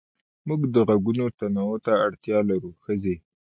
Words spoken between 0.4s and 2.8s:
موږ د غږونو تنوع ته اړتيا لرو